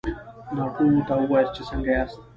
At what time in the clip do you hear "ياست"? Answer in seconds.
1.97-2.17